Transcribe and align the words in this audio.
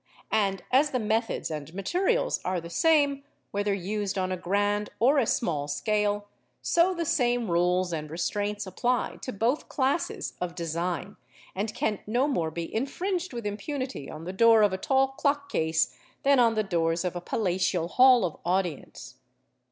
And 0.31 0.63
as 0.71 0.89
the 0.89 0.97
methods 0.99 1.51
and 1.51 1.71
materials 1.75 2.39
are 2.43 2.59
the 2.59 2.71
same, 2.71 3.23
whether 3.51 3.71
used 3.71 4.17
on 4.17 4.31
a 4.31 4.35
grand 4.35 4.89
or 4.99 5.19
a 5.19 5.27
small 5.27 5.67
scale, 5.67 6.27
so 6.63 6.95
the 6.95 7.05
same 7.05 7.51
rules 7.51 7.93
and 7.93 8.09
restraints 8.09 8.65
apply 8.65 9.17
to 9.21 9.31
both 9.31 9.69
classes 9.69 10.33
of 10.41 10.55
design, 10.55 11.17
and 11.53 11.75
can 11.75 11.99
no 12.07 12.27
more 12.27 12.49
be 12.49 12.73
infringed 12.73 13.31
with 13.31 13.45
impunity 13.45 14.09
on 14.09 14.23
the 14.23 14.33
door 14.33 14.63
of 14.63 14.73
a 14.73 14.77
tall 14.79 15.09
clock 15.09 15.49
case 15.51 15.95
than 16.23 16.39
on 16.39 16.55
the 16.55 16.63
doors 16.63 17.05
of 17.05 17.15
a 17.15 17.21
palatial 17.21 17.87
hall 17.87 18.25
of 18.25 18.37
audience. 18.43 19.17